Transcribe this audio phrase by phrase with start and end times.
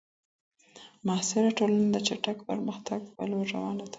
[1.07, 3.89] معاصره ټولنه د چټک پرمختګ په لور روانه وه.